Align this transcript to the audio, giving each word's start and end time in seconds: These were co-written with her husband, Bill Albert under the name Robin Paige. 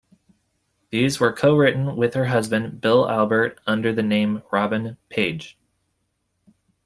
These 0.89 1.19
were 1.19 1.31
co-written 1.31 1.95
with 1.95 2.15
her 2.15 2.25
husband, 2.25 2.81
Bill 2.81 3.07
Albert 3.07 3.59
under 3.67 3.93
the 3.93 4.01
name 4.01 4.41
Robin 4.51 4.97
Paige. 5.09 5.59